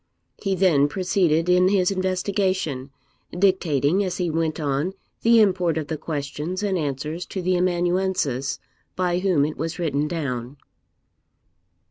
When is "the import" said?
5.21-5.77